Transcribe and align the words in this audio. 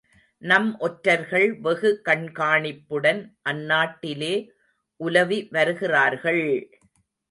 நம் 0.41 0.69
ஒற்றர்கள் 0.79 1.45
வெகு 1.59 1.91
கண்காணிப்புடன் 2.07 3.21
அந்நாட்டிலே 3.45 4.33
உலவி 4.99 5.39
வருகிறார்கள்! 5.51 6.45